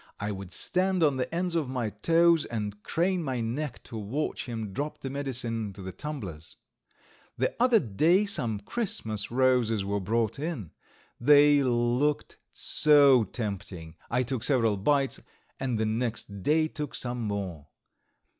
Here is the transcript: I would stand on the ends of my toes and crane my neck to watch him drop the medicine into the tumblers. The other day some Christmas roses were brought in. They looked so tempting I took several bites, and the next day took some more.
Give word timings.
I 0.19 0.31
would 0.31 0.51
stand 0.51 1.03
on 1.03 1.17
the 1.17 1.31
ends 1.31 1.53
of 1.53 1.69
my 1.69 1.91
toes 1.91 2.45
and 2.45 2.81
crane 2.81 3.23
my 3.23 3.39
neck 3.39 3.83
to 3.83 3.95
watch 3.95 4.47
him 4.47 4.73
drop 4.73 5.01
the 5.01 5.11
medicine 5.11 5.67
into 5.67 5.83
the 5.83 5.93
tumblers. 5.93 6.57
The 7.37 7.55
other 7.59 7.79
day 7.79 8.25
some 8.25 8.61
Christmas 8.61 9.29
roses 9.29 9.85
were 9.85 9.99
brought 9.99 10.39
in. 10.39 10.71
They 11.19 11.61
looked 11.61 12.37
so 12.51 13.25
tempting 13.25 13.93
I 14.09 14.23
took 14.23 14.43
several 14.43 14.75
bites, 14.75 15.19
and 15.59 15.77
the 15.77 15.85
next 15.85 16.41
day 16.41 16.67
took 16.67 16.95
some 16.95 17.21
more. 17.21 17.67